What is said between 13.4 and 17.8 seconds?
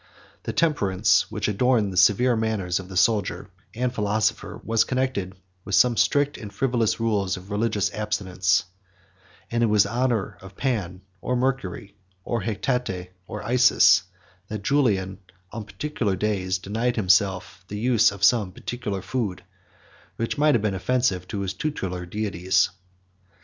Isis, that Julian, on particular days, denied himself the